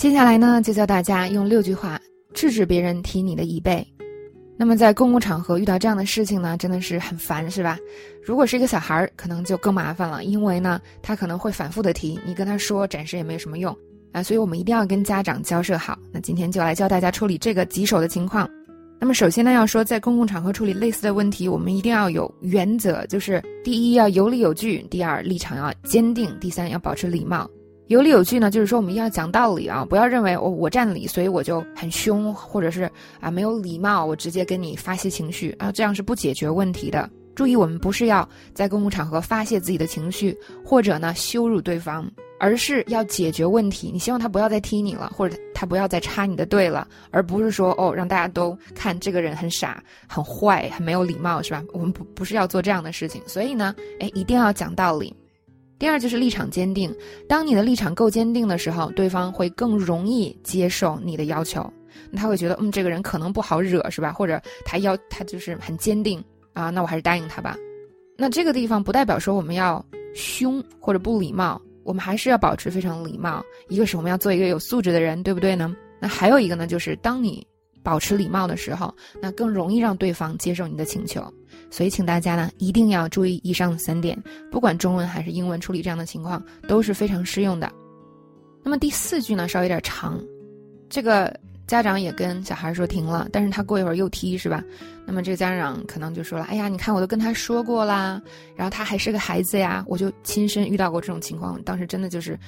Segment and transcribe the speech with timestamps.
[0.00, 2.00] 接下来呢，就教大家用六句话
[2.32, 3.86] 制止别人提你的椅背。
[4.56, 7.78] 那么在公共场合遇到这样的事情呢，真的是很烦，是吧？
[8.24, 13.76] 如果是一个小孩儿，可能就更麻烦了，因为呢，他可能会反复的提，你跟他说暂时也没什么用
[14.10, 14.22] 啊。
[14.22, 15.98] 所以我们一定要跟家长交涉好。
[16.10, 18.48] 那今天就来教大家处理这个棘手的情况。
[18.98, 27.46] 那么首先呢，要说在公共场合处理类似的问题，我们一定要有原则，就是第一要有理有据，第二立场要坚定，第三要保持礼貌。
[27.90, 37.10] 有理有据呢，就是说我们要讲道理啊，不要认为我我占理，所以我就很凶，或者是啊没有礼貌，我直接跟你发泄情绪啊，这样是不解决问题的。
[37.34, 42.08] 注意，我们不是要在公共场合发泄自己的情绪，或者呢羞辱对方，
[42.38, 43.90] 而是要解决问题。
[43.92, 51.64] 你希望他不要再踢你了，或者他不要再插你的队了，而不是说哦让大家都看这个人很傻、很坏、很没有礼貌，是吧？
[51.72, 55.12] 我们不不是要做这样的事情，所以呢，哎，一定要讲道理。
[55.80, 56.94] 第二就是立场坚定，
[57.26, 61.68] 当你的立场够坚定的时候，对方会更容易接受你的要求，
[62.14, 64.12] 他会觉得，嗯，这个人可能不好惹，是吧？
[64.12, 67.56] 或者他要他就是很坚定啊，那我还是答应他吧。
[68.16, 73.42] 那这个地方不代表说我们要凶或者不礼貌，我们还是要保持非常礼貌。
[73.68, 75.74] 一个是我们要做一个有素质的人，对不对呢？
[75.98, 77.44] 那还有一个呢，就是当你。
[77.82, 81.22] 保持礼貌的时候，那更容易让对方接受你的请求。
[81.70, 87.70] 所以，请大家呢一定要注意以上的三点，不管中文还是英文处理这样的情况都是非常适用的。
[88.62, 90.20] 那么第四句呢稍微有点长，
[90.88, 91.34] 这个
[91.66, 94.62] 家长也跟小孩说停了，但是他过一会儿又踢是吧？
[95.06, 98.20] 那么这个家长可能就说了：“哎呀，你看我都跟他说过啦，
[98.54, 102.38] 然后他还是个孩子呀。”我就亲身遇到过这种情况，当时真的就是，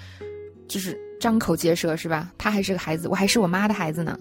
[0.68, 2.32] 就是张口结舌是吧？
[2.36, 4.18] 他还是个孩子，我还是我妈的孩子呢。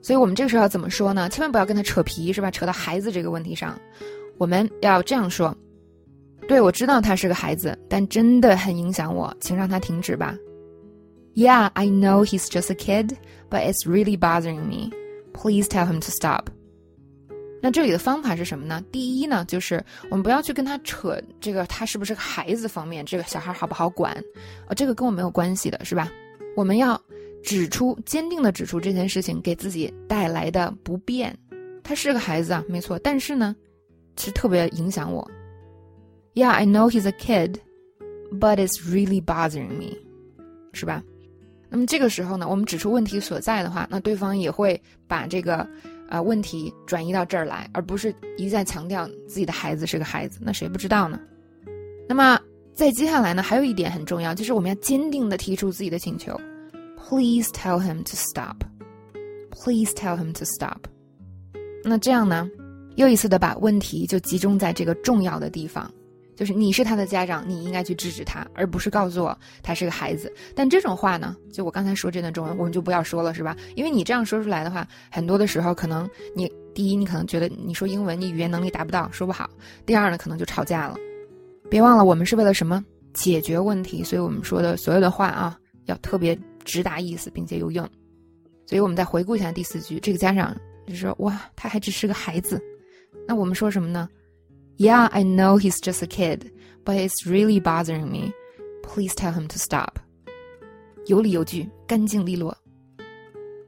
[0.00, 1.28] 所以我们这个时候要怎么说呢？
[1.28, 2.50] 千万不要跟他扯皮，是吧？
[2.50, 3.78] 扯到孩子这个问题上，
[4.42, 5.56] 我们要这样说：
[6.48, 10.36] 对我知道他是个孩子，但真的很影响我，请让他停止吧。
[11.36, 13.14] Yeah, I know he's just a kid,
[13.48, 14.90] but it's really bothering me.
[15.32, 16.46] Please tell him to stop.
[17.62, 18.82] 那这里的方法是什么呢？
[18.90, 19.80] 第一呢，就是
[20.10, 24.12] 我们不要去跟他扯这个他是不是个孩子方面，这个小孩好不好管，
[24.66, 26.10] 呃，这个跟我没有关系的，是吧？
[26.56, 27.00] 我们要。
[27.44, 31.36] 指出坚定的指出这件事情给自己带来的不便，
[31.82, 33.56] 他是个孩子啊，没错，但是呢，
[34.16, 35.28] 其实特别影响我。
[36.34, 37.56] Yeah, I know he's a kid,
[38.30, 39.96] but it's really bothering me，
[40.72, 41.02] 是吧？
[41.68, 45.66] 那么这个时候呢，我们指出问题所在的话，那对方也会把这个
[46.08, 51.18] 啊问题转移到这儿来，而不是一再强调自己的孩子是个孩子，那谁不知道呢？
[52.08, 52.38] 那么
[52.74, 56.38] 在接下来呢，还有一点很重要，就是我们要坚定的提出自己的请求。
[56.96, 58.64] Please tell him to stop.
[59.50, 60.86] Please tell him to stop.
[61.84, 62.48] 那这样呢，
[62.96, 65.90] 又一次的把问题就集中在这个重要的地方，
[66.36, 70.32] 就是你是他的家长，你应该去制止他，而不是告诉我他是个孩子。
[70.54, 73.56] 但这种话呢，就我刚才说这段中文，我们就不要说了，是吧？
[73.76, 79.46] 因为你这样说出来的话，很多的时候可能你第一，你可能觉得你说英文，你语言能力达不到，说不好；
[79.86, 80.96] 第二呢，可能就吵架了。
[81.70, 82.84] 别忘了，我们是为了什么？
[83.14, 84.02] 解决问题。
[84.02, 86.38] 所以我们说的所有的话啊，要特别。
[86.64, 87.84] 直达意思，并且有用，
[88.68, 92.62] 所以我们再回顾一下第四句，这个家长就说：“哇，他还只是个孩子。”
[93.26, 94.08] 那我们说什么呢
[94.78, 96.50] ？Yeah, I know he's just a kid,
[96.84, 98.32] but it's really bothering me.
[98.82, 99.98] Please tell him to stop.
[101.06, 102.56] 有理有据，干净利落。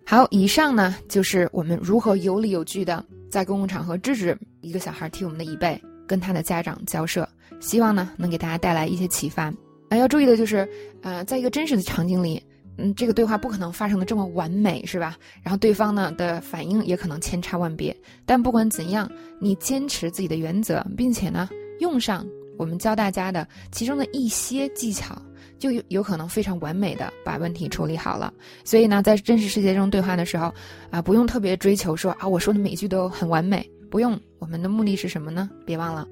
[0.06, 7.28] 好，以上呢就是我们如何有理有据的在公共场合制止一个小孩踢我们的椅背，跟他的家长交涉。
[7.60, 9.44] 希望呢能给大家带来一些启发。
[9.88, 10.68] 啊，要注意的就是，
[11.02, 12.42] 呃，在一个真实的场景里。
[12.76, 15.16] 嗯，这个对话不可能发生的这么完美，是吧？
[15.42, 17.96] 然后对方呢的反应也可能千差万别。
[18.26, 21.48] 但不管怎样，你坚持自己的原则，并且呢
[21.78, 22.26] 用上
[22.58, 25.20] 我们教大家的其中的一些技巧，
[25.58, 28.34] 就有有可能非常完美的把问题处理好了。
[28.64, 30.52] 所以呢，在真实世界中对话的时候，
[30.90, 34.18] 啊，不用特别追求说啊，我说的每一句都很完美，不用。
[34.40, 35.48] 我们的目的是什么呢？
[35.64, 36.06] 别忘了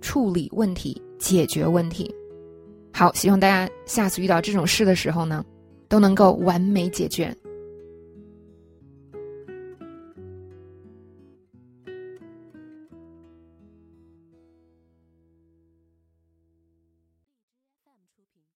[0.00, 2.12] 处理问题，解决问题。
[2.92, 5.44] 好，希望大家下次遇到这种事的时候呢。
[5.88, 7.34] 都能够完美解决。